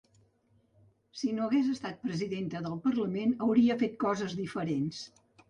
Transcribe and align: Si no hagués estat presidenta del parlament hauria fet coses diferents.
Si 1.19 1.29
no 1.39 1.43
hagués 1.49 1.69
estat 1.73 1.99
presidenta 2.07 2.63
del 2.65 2.79
parlament 2.87 3.37
hauria 3.49 3.79
fet 3.85 3.95
coses 4.07 4.37
diferents. 4.43 5.05